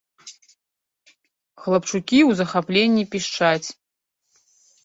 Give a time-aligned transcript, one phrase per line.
[1.65, 3.67] Хлапчукі ў захапленні пішчаць.